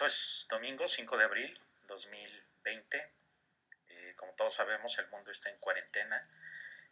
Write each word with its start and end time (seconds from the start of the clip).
Hoy 0.00 0.08
es 0.08 0.46
domingo 0.50 0.88
5 0.88 1.16
de 1.16 1.24
abril 1.24 1.60
2020. 1.86 3.12
Eh, 3.88 4.14
como 4.16 4.34
todos 4.34 4.52
sabemos, 4.54 4.98
el 4.98 5.08
mundo 5.08 5.30
está 5.30 5.48
en 5.48 5.56
cuarentena 5.58 6.28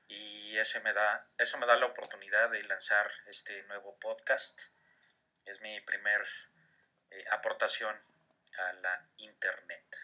y 0.08 0.56
ese 0.56 0.80
me 0.80 0.92
da, 0.94 1.28
eso 1.36 1.58
me 1.58 1.66
da 1.66 1.76
la 1.76 1.86
oportunidad 1.86 2.50
de 2.50 2.62
lanzar 2.64 3.10
este 3.26 3.62
nuevo 3.64 3.98
podcast. 3.98 4.58
Es 5.44 5.60
mi 5.60 5.78
primer 5.82 6.26
eh, 7.10 7.24
aportación 7.30 7.94
a 8.56 8.72
la 8.74 9.06
internet. 9.18 9.96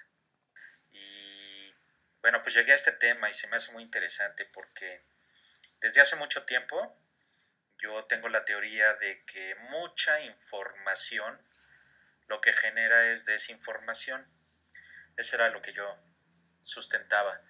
Y 0.91 1.75
bueno, 2.21 2.43
pues 2.43 2.55
llegué 2.55 2.73
a 2.73 2.75
este 2.75 2.93
tema 2.93 3.31
y 3.31 3.33
se 3.35 3.47
me 3.47 3.57
hace 3.57 3.73
muy 3.73 3.83
interesante 3.83 4.45
porque 4.45 5.05
desde 5.81 6.03
hace 6.03 6.17
mucho 6.17 6.45
tiempo 6.45 7.01
yo 7.79 8.05
tengo 8.05 8.29
la 8.29 8.45
teoría 8.45 8.93
de 8.95 9.25
que 9.25 9.55
mucha 9.71 10.21
información 10.21 11.41
lo 12.31 12.41
que 12.41 12.53
genera 12.53 13.11
es 13.11 13.27
desinformación. 13.27 14.25
Eso 15.17 15.35
era 15.35 15.51
lo 15.51 15.61
que 15.61 15.73
yo 15.73 15.99
sustentaba. 16.63 17.43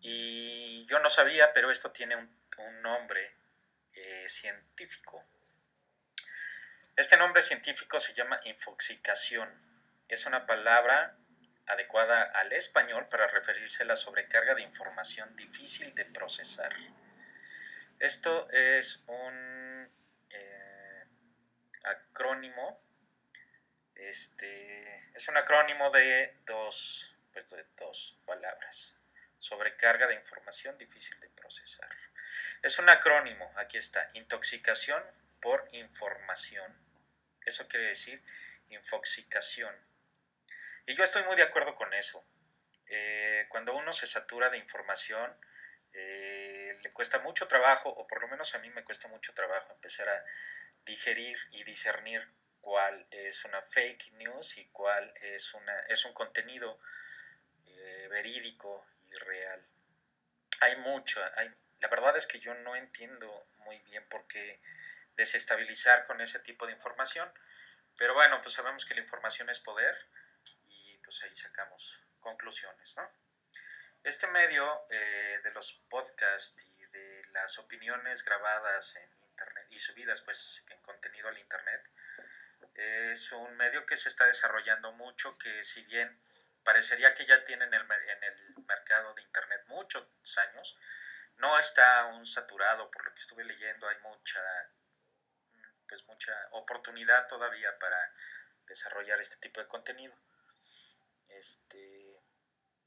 Y 0.00 0.84
yo 0.86 0.98
no 1.00 1.08
sabía, 1.08 1.52
pero 1.54 1.70
esto 1.70 1.90
tiene 1.92 2.14
un, 2.14 2.38
nombre 2.82 3.34
eh, 3.94 4.28
científico. 4.28 5.24
Este 6.94 7.16
nombre 7.16 7.40
científico 7.40 7.98
se 7.98 8.12
llama 8.12 8.40
infoxicación. 8.44 9.48
Es 10.08 10.26
una 10.26 10.46
palabra 10.46 11.16
adecuada 11.66 12.22
al 12.22 12.52
español 12.52 13.08
para 13.08 13.28
referirse 13.28 13.84
a 13.84 13.86
la 13.86 13.96
sobrecarga 13.96 14.54
de 14.54 14.62
información 14.62 15.34
difícil 15.36 15.94
de 15.94 16.04
procesar. 16.04 16.74
Esto 17.98 18.48
es 18.50 19.04
un 19.06 19.90
eh, 20.30 21.04
acrónimo, 21.84 22.87
este, 23.98 25.10
es 25.14 25.28
un 25.28 25.36
acrónimo 25.36 25.90
de 25.90 26.34
dos, 26.46 27.16
pues 27.32 27.48
de 27.50 27.64
dos 27.76 28.18
palabras. 28.26 28.96
Sobrecarga 29.38 30.06
de 30.06 30.14
información 30.14 30.78
difícil 30.78 31.18
de 31.20 31.28
procesar. 31.28 31.88
Es 32.62 32.78
un 32.78 32.88
acrónimo, 32.88 33.52
aquí 33.56 33.76
está, 33.76 34.10
intoxicación 34.14 35.02
por 35.40 35.68
información. 35.72 36.76
Eso 37.44 37.68
quiere 37.68 37.86
decir 37.86 38.22
infoxicación. 38.70 39.74
Y 40.86 40.94
yo 40.94 41.04
estoy 41.04 41.22
muy 41.24 41.36
de 41.36 41.42
acuerdo 41.42 41.76
con 41.76 41.92
eso. 41.94 42.24
Eh, 42.86 43.46
cuando 43.50 43.74
uno 43.76 43.92
se 43.92 44.06
satura 44.06 44.50
de 44.50 44.58
información, 44.58 45.36
eh, 45.92 46.78
le 46.82 46.90
cuesta 46.90 47.18
mucho 47.18 47.48
trabajo, 47.48 47.90
o 47.90 48.06
por 48.06 48.20
lo 48.20 48.28
menos 48.28 48.54
a 48.54 48.58
mí 48.58 48.70
me 48.70 48.84
cuesta 48.84 49.08
mucho 49.08 49.34
trabajo 49.34 49.72
empezar 49.72 50.08
a 50.08 50.24
digerir 50.84 51.38
y 51.50 51.64
discernir 51.64 52.26
cuál 52.68 53.06
es 53.10 53.46
una 53.46 53.62
fake 53.62 54.12
news 54.12 54.58
y 54.58 54.66
cuál 54.66 55.10
es, 55.22 55.54
una, 55.54 55.80
es 55.88 56.04
un 56.04 56.12
contenido 56.12 56.78
eh, 57.64 58.08
verídico 58.10 58.86
y 59.08 59.14
real. 59.14 59.66
Hay 60.60 60.76
mucho, 60.76 61.18
hay, 61.36 61.50
la 61.80 61.88
verdad 61.88 62.14
es 62.18 62.26
que 62.26 62.40
yo 62.40 62.52
no 62.52 62.76
entiendo 62.76 63.48
muy 63.60 63.78
bien 63.78 64.06
por 64.10 64.28
qué 64.28 64.60
desestabilizar 65.16 66.04
con 66.04 66.20
ese 66.20 66.40
tipo 66.40 66.66
de 66.66 66.74
información, 66.74 67.32
pero 67.96 68.12
bueno, 68.12 68.38
pues 68.42 68.52
sabemos 68.52 68.84
que 68.84 68.94
la 68.94 69.00
información 69.00 69.48
es 69.48 69.60
poder 69.60 69.96
y 70.66 70.98
pues 70.98 71.22
ahí 71.22 71.34
sacamos 71.34 72.04
conclusiones, 72.20 72.98
¿no? 72.98 73.10
Este 74.04 74.26
medio 74.26 74.84
eh, 74.90 75.40
de 75.42 75.52
los 75.52 75.72
podcasts 75.88 76.68
y 76.76 76.84
de 76.84 77.24
las 77.28 77.58
opiniones 77.58 78.22
grabadas 78.26 78.94
en 78.96 79.10
internet 79.22 79.66
y 79.70 79.78
subidas 79.78 80.20
pues 80.20 80.66
en 80.68 80.82
contenido 80.82 81.28
al 81.28 81.38
internet 81.38 81.88
es 82.78 83.32
un 83.32 83.56
medio 83.56 83.84
que 83.86 83.96
se 83.96 84.08
está 84.08 84.26
desarrollando 84.26 84.92
mucho 84.92 85.36
que 85.38 85.62
si 85.64 85.82
bien 85.84 86.20
parecería 86.64 87.14
que 87.14 87.26
ya 87.26 87.44
tiene 87.44 87.64
en 87.64 87.74
el, 87.74 87.82
en 87.82 88.24
el 88.24 88.64
mercado 88.66 89.12
de 89.14 89.22
internet 89.22 89.62
muchos 89.66 90.06
años 90.38 90.78
no 91.36 91.58
está 91.58 92.00
aún 92.00 92.24
saturado 92.26 92.90
por 92.90 93.04
lo 93.04 93.12
que 93.12 93.20
estuve 93.20 93.44
leyendo 93.44 93.88
hay 93.88 93.98
mucha 93.98 94.40
pues 95.88 96.04
mucha 96.06 96.34
oportunidad 96.52 97.26
todavía 97.26 97.78
para 97.78 98.12
desarrollar 98.66 99.20
este 99.20 99.36
tipo 99.38 99.60
de 99.60 99.68
contenido 99.68 100.14
este 101.28 102.20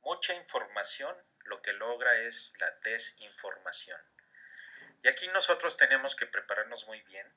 mucha 0.02 0.34
información 0.34 1.16
lo 1.46 1.62
que 1.62 1.74
logra 1.74 2.18
es 2.22 2.54
la 2.60 2.72
desinformación. 2.84 4.00
Y 5.04 5.08
aquí 5.08 5.28
nosotros 5.30 5.78
tenemos 5.78 6.16
que 6.16 6.28
prepararnos 6.28 6.88
muy 6.88 7.02
bien. 7.02 7.28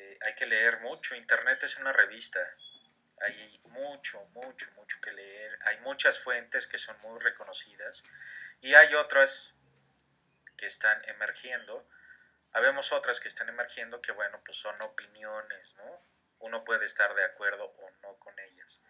Eh, 0.00 0.18
hay 0.22 0.34
que 0.34 0.46
leer 0.46 0.80
mucho. 0.80 1.14
Internet 1.14 1.62
es 1.64 1.76
una 1.76 1.92
revista. 1.92 2.40
Hay 3.20 3.60
mucho, 3.64 4.24
mucho, 4.32 4.70
mucho 4.72 5.00
que 5.00 5.12
leer. 5.12 5.58
Hay 5.62 5.78
muchas 5.80 6.18
fuentes 6.18 6.66
que 6.66 6.78
son 6.78 6.98
muy 7.00 7.20
reconocidas. 7.20 8.04
Y 8.60 8.74
hay 8.74 8.94
otras 8.94 9.54
que 10.56 10.66
están 10.66 11.02
emergiendo. 11.08 11.88
Habemos 12.52 12.92
otras 12.92 13.20
que 13.20 13.28
están 13.28 13.48
emergiendo 13.48 14.00
que, 14.00 14.12
bueno, 14.12 14.40
pues 14.44 14.56
son 14.58 14.80
opiniones, 14.82 15.76
¿no? 15.76 16.02
Uno 16.38 16.64
puede 16.64 16.84
estar 16.86 17.14
de 17.14 17.24
acuerdo 17.24 17.64
o 17.64 17.90
no 18.02 18.18
con 18.18 18.38
ellas. 18.38 18.82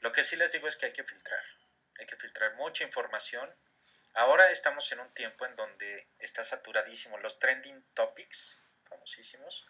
Lo 0.00 0.12
que 0.12 0.24
sí 0.24 0.36
les 0.36 0.52
digo 0.52 0.68
es 0.68 0.76
que 0.76 0.86
hay 0.86 0.92
que 0.92 1.02
filtrar 1.02 1.42
hay 2.00 2.06
que 2.06 2.16
filtrar 2.16 2.54
mucha 2.54 2.82
información. 2.82 3.48
Ahora 4.14 4.50
estamos 4.50 4.90
en 4.92 5.00
un 5.00 5.12
tiempo 5.12 5.44
en 5.44 5.54
donde 5.54 6.08
está 6.18 6.42
saturadísimo 6.42 7.18
los 7.18 7.38
trending 7.38 7.84
topics, 7.94 8.66
famosísimos. 8.88 9.68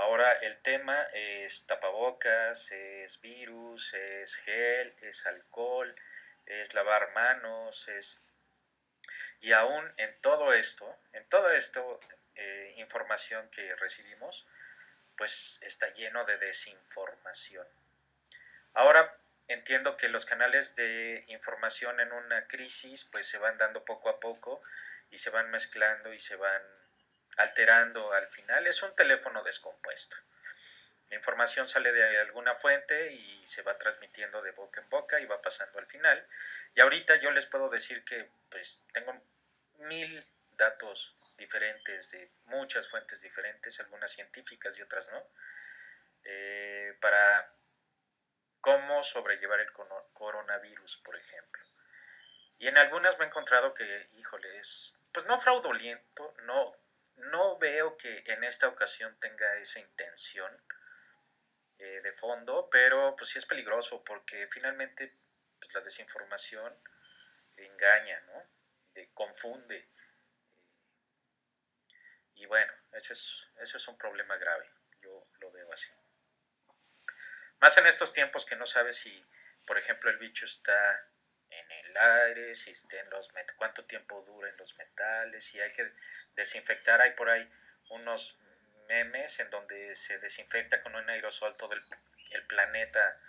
Ahora 0.00 0.32
el 0.40 0.56
tema 0.62 0.98
es 1.12 1.66
tapabocas, 1.66 2.72
es 2.72 3.20
virus, 3.20 3.92
es 3.92 4.34
gel, 4.36 4.94
es 5.02 5.26
alcohol, 5.26 5.94
es 6.46 6.72
lavar 6.72 7.12
manos, 7.12 7.86
es... 7.88 8.22
Y 9.42 9.52
aún 9.52 9.92
en 9.98 10.18
todo 10.22 10.54
esto, 10.54 10.98
en 11.12 11.28
todo 11.28 11.50
esto, 11.50 12.00
eh, 12.34 12.72
información 12.78 13.50
que 13.50 13.76
recibimos, 13.76 14.48
pues 15.18 15.60
está 15.60 15.92
lleno 15.92 16.24
de 16.24 16.38
desinformación. 16.38 17.66
Ahora 18.72 19.18
entiendo 19.48 19.98
que 19.98 20.08
los 20.08 20.24
canales 20.24 20.76
de 20.76 21.26
información 21.28 22.00
en 22.00 22.12
una 22.12 22.46
crisis 22.46 23.04
pues 23.04 23.26
se 23.26 23.36
van 23.36 23.58
dando 23.58 23.84
poco 23.84 24.08
a 24.08 24.18
poco 24.18 24.62
y 25.10 25.18
se 25.18 25.28
van 25.28 25.50
mezclando 25.50 26.14
y 26.14 26.18
se 26.18 26.36
van 26.36 26.79
alterando 27.36 28.12
al 28.12 28.28
final. 28.28 28.66
Es 28.66 28.82
un 28.82 28.94
teléfono 28.94 29.42
descompuesto. 29.42 30.16
La 31.10 31.16
información 31.16 31.66
sale 31.66 31.90
de 31.90 32.18
alguna 32.18 32.54
fuente 32.54 33.12
y 33.12 33.44
se 33.44 33.62
va 33.62 33.76
transmitiendo 33.78 34.42
de 34.42 34.52
boca 34.52 34.80
en 34.80 34.88
boca 34.88 35.20
y 35.20 35.26
va 35.26 35.42
pasando 35.42 35.78
al 35.78 35.86
final. 35.86 36.24
Y 36.74 36.80
ahorita 36.80 37.16
yo 37.16 37.32
les 37.32 37.46
puedo 37.46 37.68
decir 37.68 38.04
que 38.04 38.30
pues 38.48 38.84
tengo 38.92 39.20
mil 39.78 40.24
datos 40.52 41.34
diferentes 41.36 42.12
de 42.12 42.28
muchas 42.44 42.88
fuentes 42.88 43.22
diferentes, 43.22 43.80
algunas 43.80 44.12
científicas 44.12 44.78
y 44.78 44.82
otras 44.82 45.10
no, 45.10 45.26
eh, 46.24 46.96
para 47.00 47.52
cómo 48.60 49.02
sobrellevar 49.02 49.60
el 49.60 49.72
coronavirus, 50.12 50.98
por 50.98 51.16
ejemplo. 51.16 51.62
Y 52.58 52.68
en 52.68 52.76
algunas 52.76 53.18
me 53.18 53.24
he 53.24 53.28
encontrado 53.28 53.72
que, 53.72 54.06
híjole, 54.16 54.58
es, 54.58 54.96
pues 55.12 55.24
no 55.26 55.40
fraudulento, 55.40 56.34
no, 56.44 56.76
no 57.30 57.58
veo 57.58 57.96
que 57.96 58.22
en 58.26 58.44
esta 58.44 58.68
ocasión 58.68 59.18
tenga 59.20 59.56
esa 59.56 59.80
intención 59.80 60.50
eh, 61.78 62.00
de 62.02 62.12
fondo, 62.12 62.68
pero 62.70 63.16
pues 63.16 63.30
sí 63.30 63.38
es 63.38 63.46
peligroso 63.46 64.04
porque 64.04 64.46
finalmente 64.48 65.16
pues, 65.58 65.72
la 65.72 65.80
desinformación 65.80 66.76
engaña, 67.56 68.20
¿no? 68.20 68.50
confunde. 69.14 69.88
Y 72.34 72.44
bueno, 72.44 72.70
ese 72.92 73.14
es, 73.14 73.50
eso 73.60 73.76
es 73.78 73.88
un 73.88 73.96
problema 73.96 74.36
grave, 74.36 74.70
yo 75.00 75.26
lo 75.40 75.50
veo 75.52 75.72
así. 75.72 75.90
Más 77.60 77.76
en 77.78 77.86
estos 77.86 78.12
tiempos 78.12 78.44
que 78.44 78.56
no 78.56 78.66
sabes 78.66 78.98
si, 78.98 79.26
por 79.66 79.78
ejemplo, 79.78 80.10
el 80.10 80.18
bicho 80.18 80.44
está 80.44 81.09
en 81.50 81.72
el 81.72 81.96
aire, 81.96 82.54
si 82.54 82.70
está 82.70 82.98
en 83.00 83.10
los 83.10 83.28
cuánto 83.56 83.84
tiempo 83.84 84.22
dura 84.22 84.48
en 84.48 84.56
los 84.56 84.76
metales, 84.76 85.44
si 85.44 85.60
hay 85.60 85.72
que 85.72 85.92
desinfectar. 86.34 87.00
Hay 87.00 87.12
por 87.12 87.30
ahí 87.30 87.48
unos 87.90 88.38
memes 88.88 89.38
en 89.40 89.50
donde 89.50 89.94
se 89.94 90.18
desinfecta 90.18 90.82
con 90.82 90.94
un 90.94 91.08
aerosol 91.10 91.56
todo 91.56 91.72
el, 91.72 91.82
el 92.30 92.46
planeta. 92.46 93.20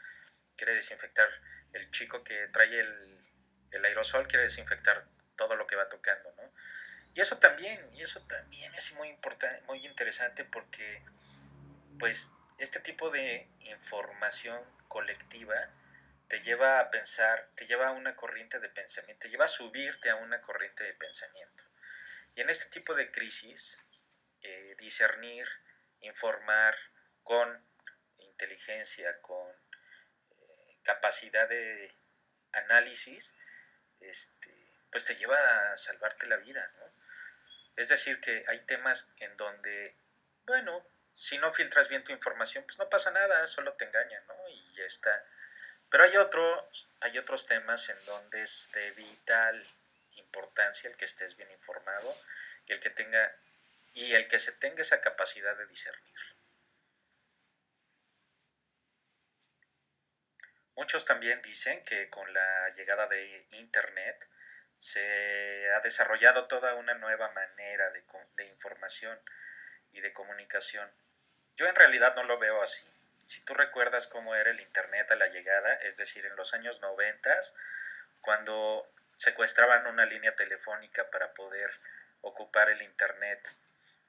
Quiere 0.55 0.75
desinfectar 0.75 1.29
el 1.73 1.89
chico 1.91 2.23
que 2.23 2.47
trae 2.47 2.79
el, 2.79 3.21
el 3.71 3.85
aerosol, 3.85 4.27
quiere 4.27 4.43
desinfectar 4.43 5.05
todo 5.35 5.55
lo 5.55 5.65
que 5.67 5.75
va 5.75 5.89
tocando, 5.89 6.33
¿no? 6.37 6.53
Y 7.13 7.21
eso 7.21 7.39
también, 7.39 7.93
y 7.93 8.01
eso 8.01 8.25
también 8.27 8.73
es 8.75 8.93
muy 8.93 9.09
importante, 9.09 9.61
muy 9.67 9.85
interesante 9.85 10.45
porque 10.45 11.03
pues 11.99 12.35
este 12.57 12.79
tipo 12.79 13.09
de 13.09 13.49
información 13.59 14.63
colectiva 14.87 15.55
te 16.31 16.39
lleva 16.39 16.79
a 16.79 16.89
pensar, 16.89 17.49
te 17.55 17.67
lleva 17.67 17.89
a 17.89 17.91
una 17.91 18.15
corriente 18.15 18.57
de 18.61 18.69
pensamiento, 18.69 19.23
te 19.23 19.29
lleva 19.29 19.43
a 19.43 19.49
subirte 19.49 20.09
a 20.09 20.15
una 20.15 20.39
corriente 20.39 20.85
de 20.85 20.93
pensamiento. 20.93 21.65
Y 22.35 22.39
en 22.39 22.49
este 22.49 22.69
tipo 22.69 22.95
de 22.95 23.11
crisis, 23.11 23.83
eh, 24.41 24.77
discernir, 24.79 25.45
informar 25.99 26.73
con 27.23 27.61
inteligencia, 28.19 29.21
con 29.21 29.45
capacidad 30.83 31.49
de 31.49 31.93
análisis, 32.53 33.37
este, 33.99 34.55
pues 34.89 35.03
te 35.03 35.17
lleva 35.17 35.35
a 35.73 35.75
salvarte 35.75 36.27
la 36.27 36.37
vida, 36.37 36.65
¿no? 36.77 36.85
Es 37.75 37.89
decir, 37.89 38.21
que 38.21 38.45
hay 38.47 38.59
temas 38.59 39.13
en 39.17 39.35
donde, 39.35 39.97
bueno, 40.45 40.87
si 41.11 41.37
no 41.39 41.51
filtras 41.51 41.89
bien 41.89 42.05
tu 42.05 42.13
información, 42.13 42.63
pues 42.63 42.79
no 42.79 42.89
pasa 42.89 43.11
nada, 43.11 43.45
solo 43.47 43.73
te 43.73 43.83
engañan, 43.83 44.25
¿no? 44.27 44.35
Y 44.47 44.75
ya 44.75 44.85
está. 44.85 45.25
Pero 45.91 46.05
hay 46.05 46.15
otros, 46.15 46.87
hay 47.01 47.17
otros 47.17 47.45
temas 47.47 47.89
en 47.89 48.05
donde 48.05 48.41
es 48.41 48.71
de 48.73 48.91
vital 48.91 49.67
importancia 50.15 50.89
el 50.89 50.95
que 50.95 51.03
estés 51.03 51.35
bien 51.35 51.51
informado 51.51 52.17
y 52.65 52.71
el 52.71 52.79
que 52.79 52.89
tenga 52.89 53.35
y 53.93 54.13
el 54.13 54.29
que 54.29 54.39
se 54.39 54.53
tenga 54.53 54.81
esa 54.81 55.01
capacidad 55.01 55.55
de 55.57 55.67
discernir. 55.67 56.15
Muchos 60.75 61.03
también 61.03 61.41
dicen 61.41 61.83
que 61.83 62.09
con 62.09 62.33
la 62.33 62.69
llegada 62.69 63.07
de 63.07 63.45
Internet 63.51 64.29
se 64.71 65.69
ha 65.73 65.81
desarrollado 65.81 66.47
toda 66.47 66.73
una 66.75 66.93
nueva 66.93 67.29
manera 67.31 67.89
de, 67.89 68.01
de 68.37 68.45
información 68.45 69.19
y 69.91 69.99
de 69.99 70.13
comunicación. 70.13 70.89
Yo 71.57 71.67
en 71.67 71.75
realidad 71.75 72.15
no 72.15 72.23
lo 72.23 72.39
veo 72.39 72.61
así. 72.61 72.87
Si 73.25 73.43
tú 73.43 73.53
recuerdas 73.53 74.07
cómo 74.07 74.35
era 74.35 74.51
el 74.51 74.61
Internet 74.61 75.11
a 75.11 75.15
la 75.15 75.27
llegada, 75.61 75.75
es 75.81 75.97
decir, 75.97 76.25
en 76.25 76.35
los 76.35 76.53
años 76.53 76.81
90, 76.81 77.39
cuando 78.21 78.91
secuestraban 79.15 79.87
una 79.87 80.05
línea 80.05 80.35
telefónica 80.35 81.09
para 81.09 81.33
poder 81.33 81.71
ocupar 82.21 82.69
el 82.69 82.81
Internet, 82.81 83.47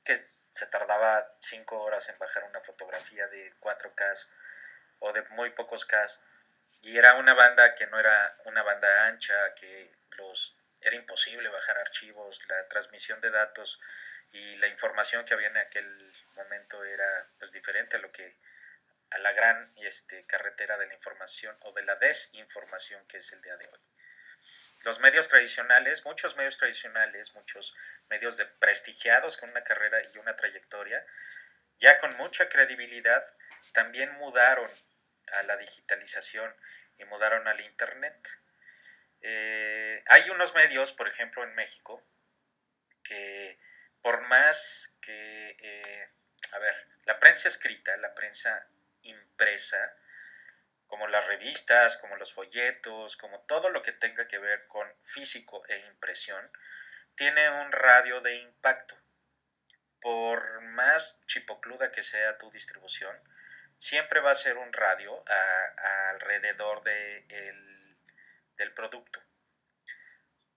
que 0.04 0.24
se 0.50 0.66
tardaba 0.66 1.34
cinco 1.40 1.80
horas 1.80 2.08
en 2.08 2.18
bajar 2.18 2.44
una 2.44 2.60
fotografía 2.60 3.26
de 3.28 3.52
4K 3.60 4.26
o 5.00 5.12
de 5.12 5.22
muy 5.30 5.50
pocos 5.50 5.84
K, 5.86 6.06
y 6.82 6.98
era 6.98 7.14
una 7.14 7.34
banda 7.34 7.74
que 7.74 7.86
no 7.86 7.98
era 7.98 8.36
una 8.44 8.62
banda 8.62 9.06
ancha, 9.06 9.54
que 9.54 9.90
los 10.18 10.56
era 10.80 10.96
imposible 10.96 11.48
bajar 11.48 11.78
archivos, 11.78 12.40
la 12.48 12.66
transmisión 12.68 13.20
de 13.20 13.30
datos 13.30 13.80
y 14.32 14.56
la 14.56 14.66
información 14.66 15.24
que 15.24 15.34
había 15.34 15.48
en 15.48 15.58
aquel 15.58 16.12
momento 16.34 16.82
era 16.84 17.26
pues 17.38 17.52
diferente 17.52 17.96
a 17.96 18.00
lo 18.00 18.10
que 18.10 18.34
a 19.14 19.18
la 19.18 19.32
gran 19.32 19.72
este, 19.76 20.24
carretera 20.24 20.78
de 20.78 20.86
la 20.86 20.94
información 20.94 21.56
o 21.60 21.72
de 21.72 21.82
la 21.82 21.96
desinformación 21.96 23.06
que 23.06 23.18
es 23.18 23.32
el 23.32 23.42
día 23.42 23.56
de 23.56 23.66
hoy. 23.66 23.80
Los 24.80 25.00
medios 25.00 25.28
tradicionales, 25.28 26.04
muchos 26.04 26.36
medios 26.36 26.58
tradicionales, 26.58 27.34
muchos 27.34 27.76
medios 28.08 28.36
de 28.36 28.46
prestigiados 28.46 29.36
con 29.36 29.50
una 29.50 29.62
carrera 29.62 30.02
y 30.12 30.18
una 30.18 30.34
trayectoria, 30.34 31.06
ya 31.78 31.98
con 32.00 32.16
mucha 32.16 32.48
credibilidad, 32.48 33.24
también 33.72 34.12
mudaron 34.14 34.70
a 35.32 35.42
la 35.44 35.56
digitalización 35.56 36.54
y 36.98 37.04
mudaron 37.04 37.46
al 37.46 37.60
Internet. 37.60 38.28
Eh, 39.20 40.02
hay 40.06 40.30
unos 40.30 40.54
medios, 40.54 40.92
por 40.92 41.08
ejemplo, 41.08 41.44
en 41.44 41.54
México, 41.54 42.02
que 43.04 43.58
por 44.02 44.22
más 44.22 44.96
que, 45.00 45.56
eh, 45.60 46.08
a 46.52 46.58
ver, 46.58 46.88
la 47.04 47.20
prensa 47.20 47.48
escrita, 47.48 47.96
la 47.98 48.14
prensa 48.14 48.66
impresa, 49.02 49.96
como 50.86 51.08
las 51.08 51.26
revistas, 51.26 51.96
como 51.96 52.16
los 52.16 52.34
folletos, 52.34 53.16
como 53.16 53.40
todo 53.46 53.70
lo 53.70 53.82
que 53.82 53.92
tenga 53.92 54.28
que 54.28 54.38
ver 54.38 54.66
con 54.66 54.86
físico 55.02 55.64
e 55.68 55.78
impresión, 55.86 56.50
tiene 57.14 57.48
un 57.48 57.72
radio 57.72 58.20
de 58.20 58.36
impacto. 58.36 58.96
Por 60.00 60.60
más 60.62 61.24
chipocluda 61.26 61.92
que 61.92 62.02
sea 62.02 62.36
tu 62.38 62.50
distribución, 62.50 63.16
siempre 63.76 64.20
va 64.20 64.32
a 64.32 64.34
ser 64.34 64.58
un 64.58 64.72
radio 64.72 65.24
alrededor 66.10 66.82
del 66.82 68.74
producto. 68.74 69.22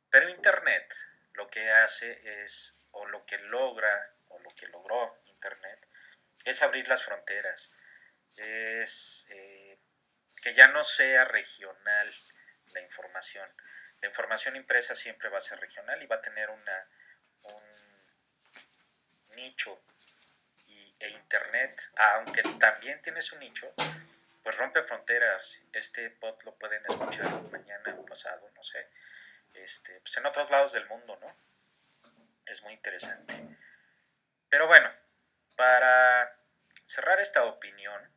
Pero 0.10 0.30
Internet 0.30 0.94
lo 1.34 1.50
que 1.50 1.72
hace 1.72 2.42
es, 2.42 2.80
o 2.92 3.06
lo 3.06 3.26
que 3.26 3.38
logra, 3.38 4.14
o 4.30 4.40
lo 4.40 4.50
que 4.56 4.68
logró 4.68 5.22
Internet, 5.26 5.88
es 6.44 6.62
abrir 6.62 6.88
las 6.88 7.04
fronteras, 7.04 7.74
es 8.38 9.28
eh, 9.30 9.78
que 10.42 10.54
ya 10.54 10.68
no 10.68 10.84
sea 10.84 11.26
regional 11.26 12.14
la 12.74 12.82
información. 12.82 13.50
La 14.02 14.08
información 14.08 14.56
impresa 14.56 14.96
siempre 14.96 15.30
va 15.30 15.38
a 15.38 15.42
ser 15.42 15.60
regional 15.60 16.02
y 16.02 16.08
va 16.08 16.18
a 16.18 16.22
tener 16.22 16.50
una, 16.50 16.88
un 17.44 19.36
nicho 19.36 19.82
e 21.00 21.10
internet, 21.10 21.82
aunque 21.96 22.42
también 22.60 23.02
tiene 23.02 23.22
su 23.22 23.38
nicho, 23.38 23.74
pues 24.44 24.58
rompe 24.58 24.84
fronteras. 24.84 25.64
Este 25.74 26.10
pod 26.10 26.42
lo 26.44 26.56
pueden 26.56 26.84
escuchar 26.86 27.42
mañana 27.52 27.96
o 27.98 28.06
pasado, 28.06 28.50
no 28.56 28.64
sé. 28.64 28.88
Este, 29.54 30.00
pues 30.02 30.16
en 30.18 30.26
otros 30.26 30.50
lados 30.50 30.74
del 30.74 30.88
mundo, 30.88 31.18
¿no? 31.22 31.36
Es 32.46 32.62
muy 32.64 32.74
interesante. 32.74 33.34
Pero 34.50 34.68
bueno, 34.68 34.92
para 35.56 36.38
cerrar 36.84 37.20
esta 37.20 37.44
opinión, 37.46 38.15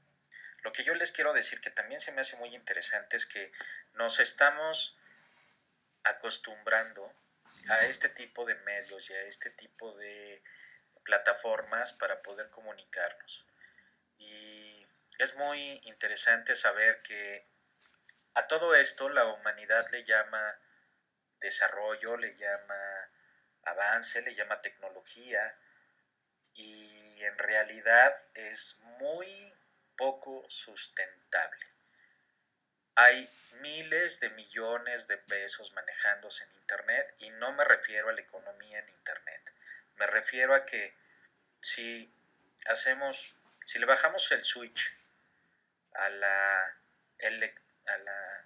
lo 0.63 0.73
que 0.73 0.85
yo 0.85 0.95
les 0.95 1.13
quiero 1.13 1.33
decir 1.33 1.61
que 1.61 1.71
también 1.71 2.01
se 2.01 2.13
me 2.13 2.21
hace 2.21 2.37
muy 2.37 2.55
interesante 2.55 3.17
es 3.17 3.27
que 3.27 3.53
nos 3.95 4.21
estamos 4.21 4.99
acostumbrando 6.05 7.13
a 7.69 7.79
este 7.81 8.09
tipo 8.09 8.45
de 8.45 8.55
medios 8.55 9.11
y 9.11 9.15
a 9.15 9.23
este 9.23 9.51
tipo 9.51 9.97
de 9.97 10.43
plataformas 11.05 11.93
para 11.93 12.23
poder 12.23 12.51
comunicarnos. 12.51 13.47
Y 14.19 14.87
es 15.19 15.37
muy 15.37 15.81
interesante 15.85 16.55
saber 16.55 17.03
que 17.03 17.47
a 18.35 18.47
todo 18.47 18.75
esto 18.75 19.09
la 19.09 19.27
humanidad 19.27 19.87
le 19.91 20.05
llama 20.05 20.59
desarrollo, 21.41 22.17
le 22.17 22.37
llama 22.37 23.11
avance, 23.63 24.23
le 24.23 24.35
llama 24.35 24.61
tecnología 24.61 25.57
y 26.55 27.23
en 27.25 27.39
realidad 27.39 28.15
es 28.35 28.79
muy 28.99 29.53
poco 29.99 30.47
sustentable. 30.49 31.67
Hay 32.95 33.29
miles 33.61 34.21
de 34.21 34.31
millones 34.31 35.07
de 35.09 35.19
pesos 35.19 35.75
manejándose 35.75 36.45
en 36.45 36.55
Internet 36.55 37.15
y 37.19 37.31
no 37.31 37.53
me 37.53 37.65
refiero 37.65 38.09
a 38.09 38.13
la 38.13 38.23
economía 38.23 38.79
en 38.79 38.89
Internet 38.89 39.53
me 39.99 40.07
refiero 40.07 40.55
a 40.55 40.65
que 40.65 40.95
si 41.61 42.11
hacemos, 42.67 43.35
si 43.67 43.79
le 43.79 43.87
bajamos 43.87 44.31
el 44.33 44.45
switch 44.45 44.97
a 45.95 46.09
la, 46.09 46.65
a 46.65 47.99
la, 47.99 48.45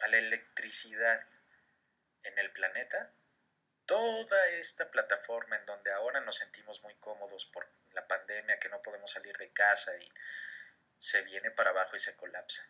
a 0.00 0.08
la 0.08 0.18
electricidad 0.18 1.26
en 2.22 2.38
el 2.38 2.50
planeta, 2.52 3.10
toda 3.84 4.48
esta 4.48 4.90
plataforma 4.90 5.56
en 5.56 5.66
donde 5.66 5.92
ahora 5.92 6.20
nos 6.20 6.36
sentimos 6.36 6.82
muy 6.82 6.94
cómodos 6.94 7.44
por 7.46 7.68
la 7.92 8.06
pandemia, 8.06 8.58
que 8.58 8.68
no 8.68 8.82
podemos 8.82 9.10
salir 9.10 9.36
de 9.36 9.52
casa 9.52 9.96
y 9.96 10.12
se 10.96 11.22
viene 11.22 11.50
para 11.50 11.70
abajo 11.70 11.96
y 11.96 11.98
se 11.98 12.16
colapsa. 12.16 12.68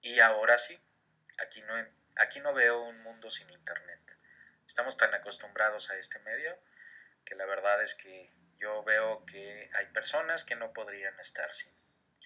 Y 0.00 0.20
ahora 0.20 0.58
sí, 0.58 0.80
aquí 1.38 1.62
no, 1.62 1.74
aquí 2.16 2.40
no 2.40 2.54
veo 2.54 2.82
un 2.82 3.02
mundo 3.02 3.30
sin 3.30 3.50
internet 3.50 4.00
estamos 4.70 4.96
tan 4.96 5.12
acostumbrados 5.12 5.90
a 5.90 5.96
este 5.96 6.20
medio 6.20 6.56
que 7.24 7.34
la 7.34 7.44
verdad 7.44 7.82
es 7.82 7.96
que 7.96 8.30
yo 8.60 8.84
veo 8.84 9.26
que 9.26 9.68
hay 9.74 9.86
personas 9.86 10.44
que 10.44 10.54
no 10.54 10.72
podrían 10.72 11.18
estar 11.18 11.52
sin 11.52 11.72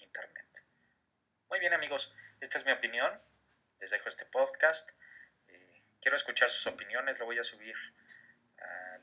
internet. 0.03 0.47
Muy 1.49 1.59
bien 1.59 1.73
amigos, 1.73 2.15
esta 2.43 2.59
es 2.59 2.67
mi 2.67 2.73
opinión. 2.73 3.19
Les 3.81 3.89
dejo 3.89 4.11
este 4.11 4.27
podcast. 4.27 4.91
Eh, 5.49 5.83
quiero 6.03 6.17
escuchar 6.17 6.51
sus 6.51 6.67
opiniones, 6.67 7.19
lo 7.19 7.25
voy 7.25 7.39
a 7.39 7.45
subir 7.45 7.77
a, 8.61 8.99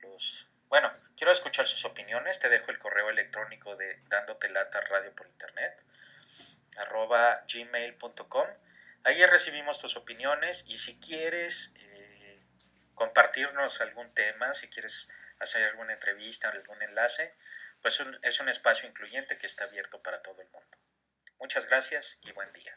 los... 0.00 0.50
Bueno, 0.78 0.92
quiero 1.16 1.32
escuchar 1.32 1.66
sus 1.66 1.86
opiniones. 1.86 2.38
Te 2.38 2.50
dejo 2.50 2.70
el 2.70 2.78
correo 2.78 3.08
electrónico 3.08 3.74
de 3.76 3.98
dándote 4.10 4.50
lata 4.50 4.78
radio 4.82 5.10
por 5.14 5.26
internet 5.26 5.82
arroba 6.76 7.46
gmail.com. 7.50 8.46
Ahí 9.04 9.24
recibimos 9.24 9.80
tus 9.80 9.96
opiniones 9.96 10.66
y 10.68 10.76
si 10.76 11.00
quieres 11.00 11.72
compartirnos 12.94 13.80
algún 13.80 14.12
tema, 14.12 14.52
si 14.52 14.68
quieres 14.68 15.08
hacer 15.38 15.64
alguna 15.64 15.94
entrevista, 15.94 16.50
algún 16.50 16.82
enlace, 16.82 17.34
pues 17.80 18.04
es 18.20 18.40
un 18.40 18.50
espacio 18.50 18.86
incluyente 18.86 19.38
que 19.38 19.46
está 19.46 19.64
abierto 19.64 20.02
para 20.02 20.20
todo 20.20 20.42
el 20.42 20.48
mundo. 20.50 20.76
Muchas 21.38 21.64
gracias 21.64 22.18
y 22.20 22.32
buen 22.32 22.52
día. 22.52 22.76